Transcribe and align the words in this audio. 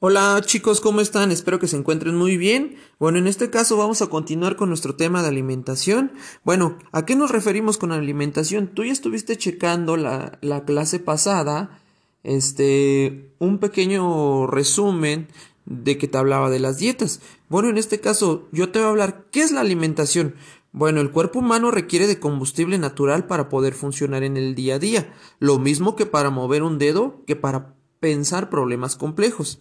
Hola 0.00 0.40
chicos, 0.44 0.80
¿cómo 0.80 1.00
están? 1.00 1.32
Espero 1.32 1.58
que 1.58 1.66
se 1.66 1.76
encuentren 1.76 2.14
muy 2.14 2.36
bien. 2.36 2.76
Bueno, 3.00 3.18
en 3.18 3.26
este 3.26 3.50
caso 3.50 3.76
vamos 3.76 4.00
a 4.00 4.06
continuar 4.06 4.54
con 4.54 4.68
nuestro 4.68 4.94
tema 4.94 5.22
de 5.22 5.28
alimentación. 5.28 6.12
Bueno, 6.44 6.78
¿a 6.92 7.04
qué 7.04 7.16
nos 7.16 7.32
referimos 7.32 7.78
con 7.78 7.90
alimentación? 7.90 8.68
Tú 8.68 8.84
ya 8.84 8.92
estuviste 8.92 9.36
checando 9.36 9.96
la, 9.96 10.38
la 10.40 10.64
clase 10.64 11.00
pasada, 11.00 11.80
este, 12.22 13.32
un 13.40 13.58
pequeño 13.58 14.46
resumen 14.46 15.26
de 15.66 15.98
que 15.98 16.06
te 16.06 16.16
hablaba 16.16 16.48
de 16.48 16.60
las 16.60 16.78
dietas. 16.78 17.20
Bueno, 17.48 17.68
en 17.68 17.76
este 17.76 17.98
caso 17.98 18.46
yo 18.52 18.70
te 18.70 18.78
voy 18.78 18.86
a 18.86 18.90
hablar, 18.90 19.26
¿qué 19.32 19.40
es 19.40 19.50
la 19.50 19.62
alimentación? 19.62 20.36
Bueno, 20.70 21.00
el 21.00 21.10
cuerpo 21.10 21.40
humano 21.40 21.72
requiere 21.72 22.06
de 22.06 22.20
combustible 22.20 22.78
natural 22.78 23.26
para 23.26 23.48
poder 23.48 23.74
funcionar 23.74 24.22
en 24.22 24.36
el 24.36 24.54
día 24.54 24.76
a 24.76 24.78
día, 24.78 25.12
lo 25.40 25.58
mismo 25.58 25.96
que 25.96 26.06
para 26.06 26.30
mover 26.30 26.62
un 26.62 26.78
dedo, 26.78 27.24
que 27.26 27.34
para 27.34 27.74
pensar 27.98 28.48
problemas 28.48 28.94
complejos. 28.94 29.60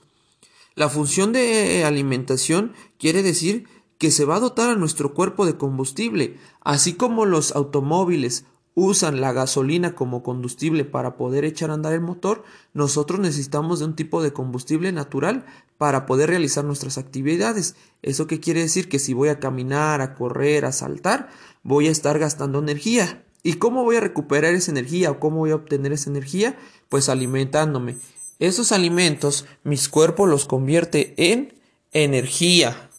La 0.78 0.90
función 0.90 1.34
de 1.34 1.86
alimentación 1.86 2.74
quiere 3.00 3.24
decir 3.24 3.68
que 3.98 4.12
se 4.12 4.26
va 4.26 4.36
a 4.36 4.40
dotar 4.40 4.70
a 4.70 4.76
nuestro 4.76 5.16
cuerpo 5.16 5.48
de 5.48 5.58
combustible, 5.58 6.38
así 6.62 6.94
como 6.94 7.26
los 7.26 7.56
automóviles 7.56 8.46
usan 8.76 9.20
la 9.20 9.34
gasolina 9.34 9.96
como 9.96 10.22
combustible 10.22 10.86
para 10.86 11.18
poder 11.18 11.46
echar 11.46 11.72
a 11.72 11.74
andar 11.74 11.94
el 11.94 12.02
motor, 12.02 12.44
nosotros 12.76 13.20
necesitamos 13.20 13.80
de 13.80 13.86
un 13.86 13.96
tipo 13.96 14.22
de 14.22 14.34
combustible 14.34 14.92
natural 14.92 15.48
para 15.80 16.06
poder 16.06 16.30
realizar 16.30 16.64
nuestras 16.64 17.00
actividades. 17.00 17.76
¿Eso 18.04 18.28
qué 18.28 18.40
quiere 18.40 18.62
decir? 18.62 18.88
Que 18.88 19.00
si 19.00 19.16
voy 19.16 19.30
a 19.30 19.40
caminar, 19.40 20.02
a 20.02 20.14
correr, 20.14 20.64
a 20.64 20.72
saltar, 20.72 21.30
voy 21.64 21.88
a 21.88 21.92
estar 21.92 22.20
gastando 22.20 22.60
energía. 22.60 23.26
¿Y 23.42 23.54
cómo 23.54 23.84
voy 23.84 23.96
a 23.96 24.02
recuperar 24.02 24.54
esa 24.54 24.70
energía 24.70 25.10
o 25.10 25.20
cómo 25.20 25.38
voy 25.38 25.50
a 25.50 25.56
obtener 25.56 25.92
esa 25.92 26.12
energía? 26.12 26.56
Pues 26.88 27.10
alimentándome. 27.10 27.98
Esos 28.40 28.72
alimentos 28.72 29.46
mis 29.64 29.90
cuerpos 29.90 30.30
los 30.30 30.46
convierte 30.46 31.14
en 31.18 31.54
energía. 31.92 32.90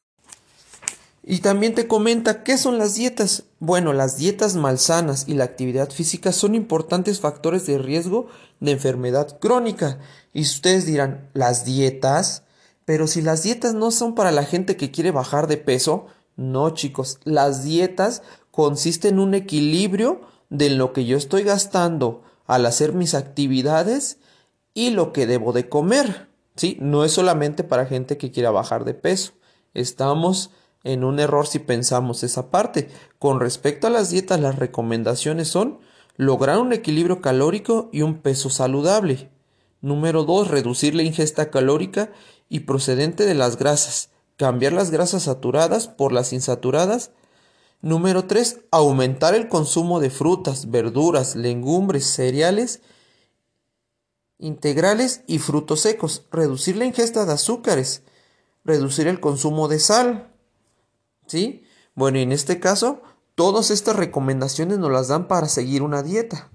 Y 1.23 1.41
también 1.41 1.75
te 1.75 1.87
comenta 1.87 2.43
qué 2.43 2.57
son 2.57 2.79
las 2.79 2.95
dietas. 2.95 3.45
Bueno, 3.61 3.93
las 3.93 4.17
dietas 4.17 4.57
malsanas 4.57 5.25
y 5.29 5.35
la 5.35 5.45
actividad 5.45 5.91
física 5.91 6.33
son 6.33 6.55
importantes 6.55 7.21
factores 7.21 7.67
de 7.67 7.79
riesgo 7.79 8.29
de 8.61 8.73
enfermedad 8.73 9.39
crónica. 9.39 9.99
Y 10.33 10.43
ustedes 10.43 10.87
dirán, 10.87 11.29
¿las 11.35 11.65
dietas? 11.65 12.45
Pero 12.85 13.07
si 13.07 13.21
las 13.21 13.43
dietas 13.43 13.75
no 13.75 13.91
son 13.91 14.15
para 14.15 14.33
la 14.33 14.45
gente 14.45 14.77
que 14.77 14.91
quiere 14.91 15.11
bajar 15.11 15.47
de 15.47 15.59
peso, 15.59 16.07
no 16.37 16.71
chicos, 16.71 17.21
las 17.25 17.63
dietas 17.63 18.23
consisten 18.51 19.15
en 19.15 19.21
un 19.21 19.35
equilibrio 19.35 20.23
de 20.49 20.71
lo 20.71 20.93
que 20.95 21.05
yo 21.05 21.19
estoy 21.19 21.43
gastando 21.43 22.23
al 22.47 22.65
hacer 22.65 22.95
mis 22.95 23.15
actividades 23.15 24.17
y 24.79 24.91
lo 24.91 25.13
que 25.13 25.27
debo 25.27 25.53
de 25.53 25.69
comer. 25.69 26.29
¿sí? 26.55 26.77
No 26.81 27.05
es 27.05 27.11
solamente 27.11 27.65
para 27.65 27.87
gente 27.87 28.17
que 28.17 28.31
quiera 28.31 28.53
bajar 28.53 28.85
de 28.85 28.95
peso. 28.95 29.33
Estamos 29.75 30.53
en 30.85 31.03
un 31.03 31.19
error 31.19 31.49
si 31.49 31.59
pensamos 31.59 32.23
esa 32.23 32.53
parte. 32.53 32.89
Con 33.19 33.41
respecto 33.41 33.89
a 33.89 33.91
las 33.91 34.11
dietas, 34.11 34.39
las 34.39 34.55
recomendaciones 34.55 35.49
son 35.49 35.81
lograr 36.17 36.61
un 36.61 36.73
equilibrio 36.73 37.21
calórico 37.21 37.91
y 37.93 38.03
un 38.03 38.19
peso 38.19 38.51
saludable. 38.51 39.31
Número 39.81 40.23
2. 40.23 40.47
Reducir 40.47 40.95
la 40.95 41.03
ingesta 41.03 41.51
calórica 41.51 42.13
y 42.49 42.61
procedente 42.61 43.27
de 43.27 43.35
las 43.35 43.59
grasas. 43.59 44.11
Cambiar 44.37 44.75
las 44.75 44.93
grasas 44.93 45.25
saturadas 45.25 45.89
por 45.89 46.13
las 46.13 46.33
insaturadas. 46.33 47.11
Número 47.83 48.27
3. 48.27 48.61
Aumentar 48.71 49.35
el 49.35 49.49
consumo 49.49 49.99
de 49.99 50.11
frutas, 50.11 50.71
verduras, 50.71 51.35
legumbres, 51.35 52.07
cereales 52.07 52.81
integrales 54.39 55.23
y 55.27 55.39
frutos 55.39 55.81
secos, 55.81 56.25
reducir 56.31 56.77
la 56.77 56.85
ingesta 56.85 57.25
de 57.25 57.33
azúcares, 57.33 58.03
reducir 58.65 59.09
el 59.09 59.21
consumo 59.21 59.69
de 59.69 59.79
sal. 59.79 60.33
¿Sí? 61.27 61.65
Bueno, 61.95 62.19
y 62.19 62.23
en 62.23 62.33
este 62.33 62.61
caso, 62.61 63.03
todas 63.35 63.71
estas 63.71 63.97
recomendaciones 63.97 64.79
nos 64.79 64.91
las 64.91 65.09
dan 65.09 65.29
para 65.29 65.49
seguir 65.49 65.83
una 65.83 66.03
dieta. 66.03 66.51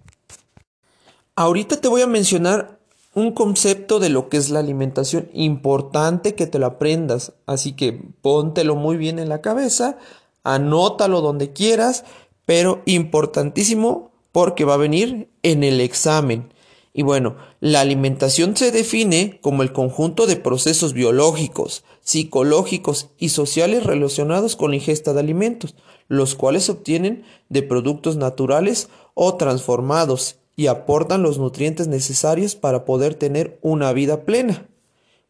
Ahorita 1.36 1.82
te 1.82 1.88
voy 1.88 2.02
a 2.02 2.08
mencionar 2.08 2.80
un 3.16 3.32
concepto 3.32 4.00
de 4.00 4.10
lo 4.10 4.30
que 4.30 4.38
es 4.38 4.50
la 4.50 4.60
alimentación 4.60 5.30
importante 5.34 6.36
que 6.36 6.48
te 6.48 6.60
lo 6.60 6.66
aprendas, 6.66 7.34
así 7.46 7.74
que 7.74 7.94
póntelo 8.22 8.76
muy 8.76 8.98
bien 8.98 9.20
en 9.20 9.30
la 9.30 9.42
cabeza, 9.42 9.98
anótalo 10.44 11.22
donde 11.22 11.54
quieras, 11.54 12.06
pero 12.46 12.82
importantísimo 12.86 14.12
porque 14.32 14.66
va 14.66 14.74
a 14.76 14.78
venir 14.78 15.30
en 15.44 15.64
el 15.64 15.80
examen. 15.80 16.52
Y 16.94 17.02
bueno, 17.02 17.36
la 17.60 17.82
alimentación 17.82 18.56
se 18.56 18.72
define 18.72 19.40
como 19.42 19.64
el 19.64 19.74
conjunto 19.74 20.28
de 20.28 20.36
procesos 20.36 20.94
biológicos, 20.94 21.84
psicológicos 22.02 23.10
y 23.18 23.30
sociales 23.30 23.84
relacionados 23.84 24.56
con 24.56 24.72
la 24.72 24.78
ingesta 24.78 25.12
de 25.14 25.20
alimentos, 25.20 25.76
los 26.08 26.36
cuales 26.36 26.66
se 26.66 26.74
obtienen 26.74 27.24
de 27.50 27.64
productos 27.64 28.16
naturales 28.16 28.90
o 29.16 29.36
transformados 29.36 30.38
y 30.56 30.68
aportan 30.68 31.24
los 31.24 31.40
nutrientes 31.40 31.88
necesarios 31.88 32.56
para 32.56 32.86
poder 32.86 33.16
tener 33.16 33.58
una 33.64 33.92
vida 33.92 34.24
plena. 34.24 34.68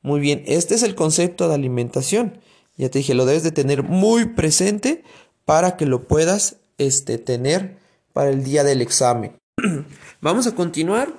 Muy 0.02 0.20
bien, 0.20 0.44
este 0.48 0.76
es 0.76 0.84
el 0.84 0.96
concepto 0.96 1.48
de 1.48 1.56
alimentación. 1.56 2.42
Ya 2.76 2.90
te 2.90 3.00
dije, 3.00 3.14
lo 3.14 3.26
debes 3.26 3.44
de 3.44 3.52
tener 3.52 3.84
muy 3.84 4.34
presente 4.34 5.04
para 5.46 5.78
que 5.78 5.86
lo 5.86 6.10
puedas 6.10 6.58
este, 6.78 7.18
tener 7.18 7.78
para 8.12 8.32
el 8.32 8.44
día 8.44 8.66
del 8.66 8.82
examen. 8.82 9.38
Vamos 10.22 10.46
a 10.48 10.56
continuar 10.56 11.14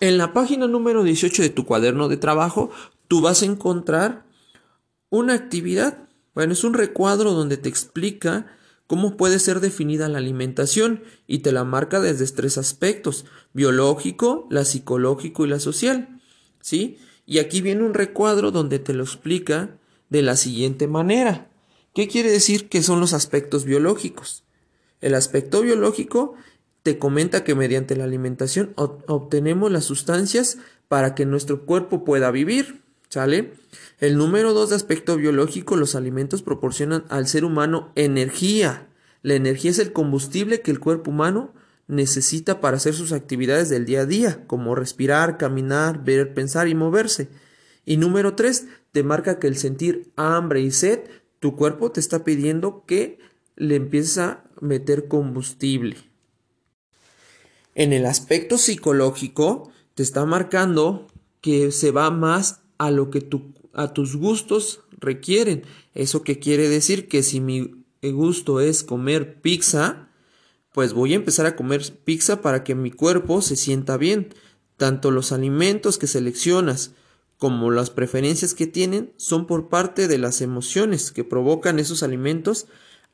en 0.00 0.16
la 0.16 0.32
página 0.32 0.66
número 0.66 1.04
18 1.04 1.42
de 1.42 1.50
tu 1.50 1.66
cuaderno 1.66 2.08
de 2.08 2.16
trabajo, 2.16 2.70
tú 3.06 3.20
vas 3.20 3.42
a 3.42 3.46
encontrar 3.46 4.24
una 5.10 5.34
actividad. 5.34 6.08
Bueno, 6.34 6.54
es 6.54 6.64
un 6.64 6.74
recuadro 6.74 7.32
donde 7.32 7.58
te 7.58 7.68
explica 7.68 8.46
cómo 8.86 9.16
puede 9.16 9.38
ser 9.38 9.60
definida 9.60 10.08
la 10.08 10.18
alimentación 10.18 11.04
y 11.26 11.40
te 11.40 11.52
la 11.52 11.64
marca 11.64 12.00
desde 12.00 12.26
tres 12.28 12.56
aspectos, 12.56 13.26
biológico, 13.52 14.46
la 14.50 14.64
psicológico 14.64 15.44
y 15.44 15.48
la 15.48 15.60
social. 15.60 16.20
¿Sí? 16.60 16.98
Y 17.26 17.38
aquí 17.38 17.60
viene 17.60 17.84
un 17.84 17.94
recuadro 17.94 18.50
donde 18.50 18.78
te 18.78 18.94
lo 18.94 19.04
explica 19.04 19.78
de 20.08 20.22
la 20.22 20.36
siguiente 20.36 20.88
manera. 20.88 21.50
¿Qué 21.94 22.08
quiere 22.08 22.30
decir 22.30 22.68
que 22.68 22.82
son 22.82 23.00
los 23.00 23.12
aspectos 23.12 23.64
biológicos? 23.64 24.44
El 25.00 25.14
aspecto 25.14 25.62
biológico 25.62 26.34
te 26.82 26.98
comenta 26.98 27.44
que 27.44 27.54
mediante 27.54 27.96
la 27.96 28.04
alimentación 28.04 28.72
obtenemos 28.76 29.70
las 29.70 29.84
sustancias 29.84 30.58
para 30.88 31.14
que 31.14 31.26
nuestro 31.26 31.66
cuerpo 31.66 32.04
pueda 32.04 32.30
vivir. 32.30 32.82
¿Sale? 33.08 33.54
El 33.98 34.16
número 34.16 34.54
dos 34.54 34.70
de 34.70 34.76
aspecto 34.76 35.16
biológico, 35.16 35.76
los 35.76 35.96
alimentos 35.96 36.42
proporcionan 36.42 37.04
al 37.08 37.26
ser 37.26 37.44
humano 37.44 37.90
energía. 37.96 38.86
La 39.22 39.34
energía 39.34 39.72
es 39.72 39.80
el 39.80 39.92
combustible 39.92 40.60
que 40.60 40.70
el 40.70 40.78
cuerpo 40.78 41.10
humano 41.10 41.52
necesita 41.88 42.60
para 42.60 42.76
hacer 42.76 42.94
sus 42.94 43.10
actividades 43.10 43.68
del 43.68 43.84
día 43.84 44.02
a 44.02 44.06
día, 44.06 44.44
como 44.46 44.76
respirar, 44.76 45.38
caminar, 45.38 46.04
ver, 46.04 46.34
pensar 46.34 46.68
y 46.68 46.76
moverse. 46.76 47.28
Y 47.84 47.96
número 47.96 48.36
tres, 48.36 48.66
te 48.92 49.02
marca 49.02 49.40
que 49.40 49.48
el 49.48 49.56
sentir 49.56 50.12
hambre 50.14 50.60
y 50.60 50.70
sed, 50.70 51.00
tu 51.40 51.56
cuerpo 51.56 51.90
te 51.90 51.98
está 51.98 52.22
pidiendo 52.22 52.84
que 52.86 53.18
le 53.56 53.74
empieces 53.74 54.18
a 54.18 54.44
meter 54.60 55.08
combustible. 55.08 56.09
En 57.80 57.94
el 57.94 58.04
aspecto 58.04 58.58
psicológico, 58.58 59.72
te 59.94 60.02
está 60.02 60.26
marcando 60.26 61.06
que 61.40 61.72
se 61.72 61.92
va 61.92 62.10
más 62.10 62.60
a 62.76 62.90
lo 62.90 63.08
que 63.08 63.26
a 63.72 63.94
tus 63.94 64.16
gustos 64.16 64.80
requieren. 64.98 65.62
¿Eso 65.94 66.22
qué 66.22 66.38
quiere 66.38 66.68
decir? 66.68 67.08
Que 67.08 67.22
si 67.22 67.40
mi 67.40 67.86
gusto 68.02 68.60
es 68.60 68.84
comer 68.84 69.40
pizza, 69.40 70.10
pues 70.74 70.92
voy 70.92 71.14
a 71.14 71.16
empezar 71.16 71.46
a 71.46 71.56
comer 71.56 71.82
pizza 72.04 72.42
para 72.42 72.64
que 72.64 72.74
mi 72.74 72.90
cuerpo 72.90 73.40
se 73.40 73.56
sienta 73.56 73.96
bien. 73.96 74.34
Tanto 74.76 75.10
los 75.10 75.32
alimentos 75.32 75.96
que 75.96 76.06
seleccionas 76.06 76.90
como 77.38 77.70
las 77.70 77.88
preferencias 77.88 78.52
que 78.52 78.66
tienen 78.66 79.14
son 79.16 79.46
por 79.46 79.70
parte 79.70 80.06
de 80.06 80.18
las 80.18 80.42
emociones 80.42 81.12
que 81.12 81.24
provocan 81.24 81.78
esos 81.78 82.02
alimentos 82.02 82.66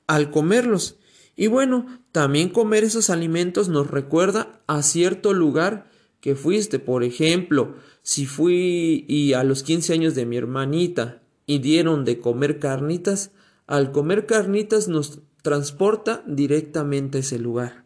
al 0.09 0.33
comerlos. 0.33 0.97
Y 1.37 1.49
bueno, 1.49 1.87
también 2.13 2.49
comer 2.49 2.83
esos 2.83 3.11
alimentos 3.11 3.69
nos 3.69 3.91
recuerda 3.91 4.63
a 4.67 4.83
cierto 4.83 5.35
lugar 5.35 5.91
que 6.21 6.35
fuiste. 6.35 6.79
Por 6.79 7.05
ejemplo, 7.05 7.77
si 8.03 8.25
fui 8.25 9.05
y 9.07 9.35
a 9.35 9.45
los 9.45 9.63
15 9.63 9.93
años 9.93 10.15
de 10.15 10.25
mi 10.25 10.39
hermanita 10.39 11.23
y 11.45 11.59
dieron 11.59 12.05
de 12.07 12.21
comer 12.21 12.59
carnitas, 12.59 13.33
al 13.67 13.93
comer 13.93 14.25
carnitas 14.25 14.89
nos 14.89 15.21
transporta 15.43 16.25
directamente 16.27 17.19
a 17.19 17.21
ese 17.21 17.39
lugar. 17.39 17.85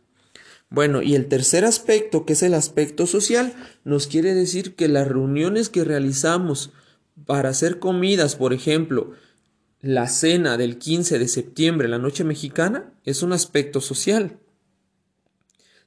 Bueno, 0.70 1.02
y 1.02 1.16
el 1.16 1.26
tercer 1.26 1.64
aspecto, 1.64 2.24
que 2.24 2.34
es 2.34 2.44
el 2.44 2.54
aspecto 2.54 3.08
social, 3.08 3.52
nos 3.84 4.06
quiere 4.06 4.34
decir 4.34 4.76
que 4.76 4.86
las 4.86 5.08
reuniones 5.08 5.68
que 5.68 5.82
realizamos 5.82 6.70
para 7.26 7.48
hacer 7.48 7.80
comidas, 7.80 8.36
por 8.36 8.52
ejemplo, 8.52 9.10
la 9.82 10.08
cena 10.08 10.56
del 10.56 10.78
15 10.78 11.18
de 11.18 11.28
septiembre, 11.28 11.88
la 11.88 11.98
noche 11.98 12.24
mexicana, 12.24 12.92
es 13.04 13.22
un 13.22 13.32
aspecto 13.32 13.80
social. 13.80 14.38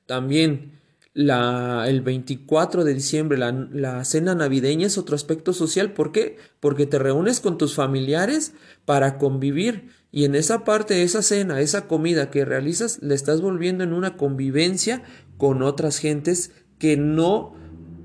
También 0.05 0.79
La, 1.15 1.87
el 1.87 2.01
24 2.01 2.83
de 2.83 2.95
diciembre, 2.95 3.37
la, 3.37 3.51
la, 3.51 4.03
cena 4.03 4.33
navideña 4.33 4.87
es 4.87 4.97
otro 4.97 5.15
aspecto 5.15 5.53
social. 5.53 5.93
¿Por 5.93 6.11
qué? 6.11 6.37
Porque 6.59 6.87
te 6.87 6.97
reúnes 6.97 7.39
con 7.39 7.59
tus 7.59 7.75
familiares 7.75 8.53
para 8.85 9.19
convivir. 9.19 9.89
Y 10.11 10.25
en 10.25 10.33
esa 10.33 10.63
parte, 10.63 11.03
esa 11.03 11.21
cena, 11.21 11.61
esa 11.61 11.87
comida 11.87 12.31
que 12.31 12.45
realizas, 12.45 12.97
le 13.03 13.13
estás 13.13 13.41
volviendo 13.41 13.83
en 13.83 13.93
una 13.93 14.17
convivencia 14.17 15.03
con 15.37 15.61
otras 15.61 15.99
gentes 15.99 16.51
que 16.79 16.97
no 16.97 17.53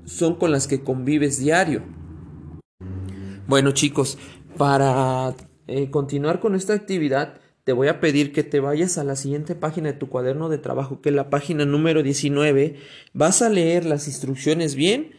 son 0.05 0.35
con 0.35 0.51
las 0.51 0.67
que 0.67 0.83
convives 0.83 1.39
diario. 1.39 1.81
Bueno 3.47 3.71
chicos, 3.71 4.19
para 4.55 5.33
eh, 5.69 5.91
continuar 5.91 6.39
con 6.39 6.55
esta 6.55 6.73
actividad, 6.73 7.39
te 7.63 7.73
voy 7.73 7.87
a 7.87 7.99
pedir 7.99 8.33
que 8.33 8.43
te 8.43 8.59
vayas 8.59 8.97
a 8.97 9.03
la 9.03 9.15
siguiente 9.15 9.53
página 9.53 9.91
de 9.91 9.97
tu 9.99 10.09
cuaderno 10.09 10.49
de 10.49 10.57
trabajo, 10.57 11.01
que 11.01 11.09
es 11.09 11.15
la 11.15 11.29
página 11.29 11.65
número 11.65 12.01
19. 12.01 12.77
Vas 13.13 13.43
a 13.43 13.49
leer 13.49 13.85
las 13.85 14.07
instrucciones 14.07 14.73
bien 14.73 15.11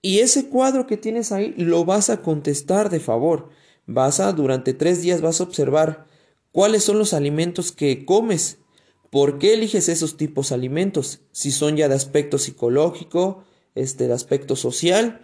y 0.00 0.20
ese 0.20 0.48
cuadro 0.48 0.86
que 0.86 0.96
tienes 0.96 1.32
ahí 1.32 1.54
lo 1.58 1.84
vas 1.84 2.08
a 2.08 2.22
contestar 2.22 2.88
de 2.88 3.00
favor. 3.00 3.50
Vas 3.86 4.20
a, 4.20 4.32
durante 4.32 4.72
tres 4.72 5.02
días 5.02 5.20
vas 5.20 5.40
a 5.40 5.44
observar 5.44 6.06
cuáles 6.52 6.84
son 6.84 6.98
los 6.98 7.12
alimentos 7.12 7.70
que 7.70 8.06
comes, 8.06 8.58
por 9.10 9.38
qué 9.38 9.52
eliges 9.52 9.90
esos 9.90 10.16
tipos 10.16 10.48
de 10.48 10.54
alimentos, 10.54 11.20
si 11.32 11.50
son 11.50 11.76
ya 11.76 11.88
de 11.88 11.94
aspecto 11.94 12.38
psicológico, 12.38 13.44
este, 13.74 14.06
de 14.06 14.14
aspecto 14.14 14.56
social. 14.56 15.20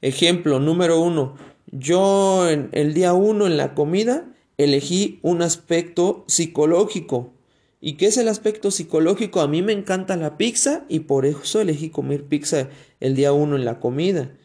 Ejemplo 0.00 0.60
número 0.60 1.00
uno, 1.00 1.34
yo 1.74 2.48
en 2.48 2.68
el 2.72 2.94
día 2.94 3.12
uno 3.14 3.46
en 3.46 3.56
la 3.56 3.74
comida 3.74 4.32
elegí 4.58 5.18
un 5.22 5.42
aspecto 5.42 6.24
psicológico. 6.28 7.34
¿Y 7.80 7.94
qué 7.94 8.06
es 8.06 8.16
el 8.16 8.28
aspecto 8.28 8.70
psicológico? 8.70 9.40
A 9.40 9.48
mí 9.48 9.60
me 9.60 9.72
encanta 9.72 10.16
la 10.16 10.38
pizza 10.38 10.84
y 10.88 11.00
por 11.00 11.26
eso 11.26 11.60
elegí 11.60 11.90
comer 11.90 12.24
pizza 12.24 12.70
el 13.00 13.16
día 13.16 13.32
uno 13.32 13.56
en 13.56 13.64
la 13.64 13.80
comida. 13.80 14.36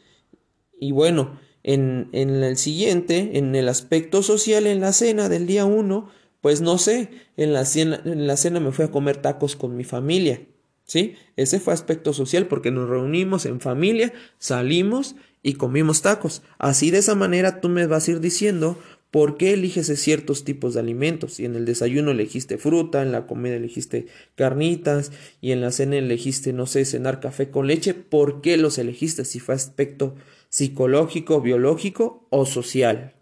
Y 0.79 0.91
bueno, 0.91 1.39
en, 1.63 2.09
en 2.11 2.43
el 2.43 2.57
siguiente, 2.57 3.37
en 3.37 3.55
el 3.55 3.69
aspecto 3.69 4.23
social, 4.23 4.65
en 4.67 4.81
la 4.81 4.91
cena 4.91 5.29
del 5.29 5.45
día 5.45 5.65
uno, 5.65 6.09
pues 6.41 6.61
no 6.61 6.77
sé, 6.77 7.09
en 7.37 7.53
la, 7.53 7.63
cena, 7.63 8.01
en 8.05 8.25
la 8.27 8.37
cena 8.37 8.59
me 8.59 8.71
fui 8.71 8.85
a 8.85 8.91
comer 8.91 9.17
tacos 9.17 9.55
con 9.55 9.75
mi 9.75 9.83
familia. 9.83 10.41
¿Sí? 10.89 11.13
Ese 11.35 11.59
fue 11.59 11.71
aspecto 11.71 12.13
social 12.13 12.47
porque 12.47 12.71
nos 12.71 12.89
reunimos 12.89 13.45
en 13.45 13.61
familia, 13.61 14.11
salimos 14.39 15.15
y 15.43 15.53
comimos 15.53 16.01
tacos. 16.01 16.41
Así 16.57 16.89
de 16.89 16.97
esa 16.97 17.13
manera 17.13 17.61
tú 17.61 17.69
me 17.69 17.85
vas 17.85 18.07
a 18.07 18.11
ir 18.11 18.19
diciendo 18.21 18.75
¿Por 19.11 19.37
qué 19.37 19.53
eliges 19.53 19.87
ciertos 19.99 20.43
tipos 20.43 20.75
de 20.75 20.81
alimentos? 20.81 21.33
Si 21.33 21.45
en 21.45 21.55
el 21.55 21.65
desayuno 21.65 22.11
elegiste 22.11 22.59
fruta, 22.59 23.01
en 23.01 23.11
la 23.11 23.25
comida 23.25 23.55
elegiste 23.55 24.05
carnitas 24.35 25.11
y 25.41 25.51
en 25.51 25.61
la 25.61 25.71
cena 25.71 25.97
elegiste, 25.97 26.53
no 26.53 26.67
sé, 26.67 26.85
cenar 26.85 27.19
café 27.19 27.49
con 27.49 27.65
leche, 27.65 27.95
¿por 27.95 28.41
qué 28.41 28.57
los 28.57 28.77
elegiste? 28.77 29.25
Si 29.25 29.39
fue 29.39 29.55
aspecto 29.55 30.15
psicológico, 30.49 31.41
biológico 31.41 32.27
o 32.29 32.45
social. 32.45 33.15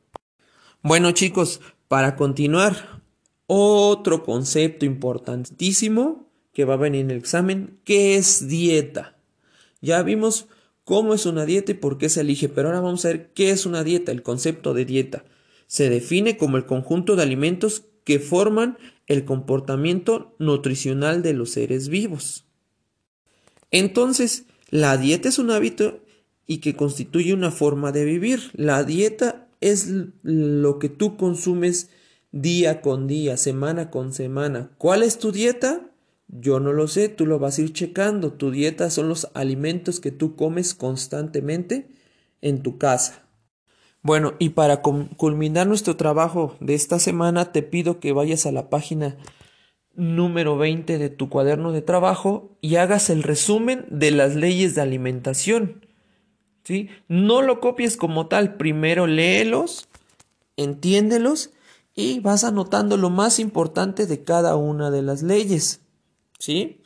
Bueno 0.84 1.12
chicos, 1.12 1.62
para 1.88 2.18
continuar, 2.18 3.02
otro 3.46 4.26
concepto 4.26 4.86
importantísimo 4.86 6.27
que 6.58 6.66
va 6.66 6.74
a 6.74 6.78
venir 6.78 7.02
en 7.02 7.12
el 7.12 7.18
examen, 7.18 7.78
¿qué 7.84 8.18
es 8.18 8.48
dieta? 8.48 9.16
Ya 9.80 10.02
vimos 10.02 10.48
cómo 10.84 11.14
es 11.14 11.28
una 11.28 11.46
dieta 11.46 11.74
y 11.74 11.76
por 11.76 12.00
qué 12.00 12.10
se 12.10 12.22
elige, 12.22 12.50
pero 12.50 12.70
ahora 12.70 12.82
vamos 12.82 13.06
a 13.06 13.10
ver 13.10 13.32
qué 13.34 13.52
es 13.52 13.68
una 13.68 13.84
dieta, 13.84 14.12
el 14.12 14.24
concepto 14.24 14.74
de 14.74 14.84
dieta 14.84 15.24
se 15.68 15.90
define 15.90 16.38
como 16.38 16.58
el 16.58 16.66
conjunto 16.66 17.16
de 17.16 17.24
alimentos 17.24 17.84
que 18.04 18.20
forman 18.20 18.78
el 19.06 19.26
comportamiento 19.26 20.36
nutricional 20.40 21.22
de 21.22 21.34
los 21.34 21.52
seres 21.52 21.90
vivos. 21.90 22.46
Entonces, 23.70 24.46
la 24.70 24.98
dieta 24.98 25.30
es 25.30 25.38
un 25.40 25.52
hábito 25.52 26.00
y 26.48 26.60
que 26.60 26.76
constituye 26.76 27.34
una 27.34 27.52
forma 27.52 27.92
de 27.92 28.06
vivir. 28.06 28.50
La 28.54 28.84
dieta 28.84 29.50
es 29.60 29.90
lo 30.24 30.80
que 30.80 30.88
tú 30.88 31.18
consumes 31.18 31.90
día 32.32 32.82
con 32.82 33.08
día, 33.08 33.36
semana 33.36 33.92
con 33.92 34.14
semana. 34.14 34.72
¿Cuál 34.78 35.04
es 35.04 35.20
tu 35.20 35.34
dieta? 35.34 35.87
Yo 36.28 36.60
no 36.60 36.74
lo 36.74 36.88
sé, 36.88 37.10
tú 37.10 37.26
lo 37.26 37.40
vas 37.40 37.58
a 37.58 37.62
ir 37.62 37.74
checando. 37.74 38.34
Tu 38.34 38.52
dieta 38.52 38.90
son 38.90 39.10
los 39.10 39.30
alimentos 39.34 40.00
que 40.00 40.12
tú 40.12 40.36
comes 40.36 40.74
constantemente 40.74 41.90
en 42.42 42.62
tu 42.62 42.78
casa. 42.78 43.24
Bueno, 44.02 44.34
y 44.40 44.50
para 44.50 44.82
culminar 44.82 45.68
nuestro 45.68 45.98
trabajo 45.98 46.56
de 46.60 46.76
esta 46.76 47.00
semana, 47.00 47.52
te 47.52 47.64
pido 47.64 48.00
que 48.00 48.14
vayas 48.14 48.46
a 48.46 48.52
la 48.52 48.70
página 48.70 49.18
número 49.96 50.58
20 50.58 50.98
de 50.98 51.10
tu 51.10 51.30
cuaderno 51.30 51.72
de 51.72 51.82
trabajo 51.82 52.56
y 52.62 52.76
hagas 52.76 53.10
el 53.10 53.24
resumen 53.24 53.86
de 53.90 54.12
las 54.12 54.36
leyes 54.36 54.76
de 54.76 54.82
alimentación. 54.82 55.86
¿Sí? 56.64 56.90
No 57.08 57.42
lo 57.42 57.60
copies 57.60 57.98
como 57.98 58.28
tal, 58.28 58.56
primero 58.56 59.08
léelos, 59.08 59.88
entiéndelos 60.58 61.52
y 61.96 62.20
vas 62.20 62.44
anotando 62.44 62.98
lo 62.98 63.10
más 63.10 63.40
importante 63.40 64.06
de 64.06 64.24
cada 64.24 64.56
una 64.56 64.92
de 64.92 65.02
las 65.02 65.24
leyes. 65.24 65.82
¿Sí? 66.40 66.82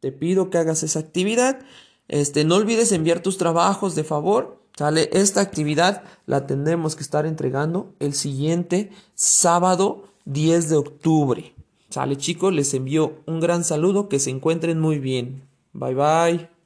Te 0.00 0.12
pido 0.12 0.50
que 0.50 0.58
hagas 0.58 0.82
esa 0.82 1.00
actividad. 1.00 1.60
Este, 2.08 2.44
no 2.44 2.56
olvides 2.56 2.92
enviar 2.92 3.20
tus 3.20 3.38
trabajos 3.38 3.94
de 3.94 4.04
favor 4.04 4.58
¿Sale? 4.78 5.10
Esta 5.12 5.40
actividad 5.40 6.04
la 6.26 6.46
tendremos 6.46 6.94
que 6.94 7.02
estar 7.02 7.26
entregando 7.26 7.96
el 7.98 8.14
siguiente 8.14 8.92
sábado 9.16 10.04
10 10.26 10.68
de 10.68 10.76
octubre. 10.76 11.54
¿Sale 11.90 12.16
chicos? 12.16 12.52
Les 12.52 12.72
envío 12.74 13.14
un 13.26 13.40
gran 13.40 13.64
saludo, 13.64 14.08
que 14.08 14.20
se 14.20 14.30
encuentren 14.30 14.78
muy 14.78 15.00
bien. 15.00 15.48
Bye 15.72 15.94
bye. 15.94 16.57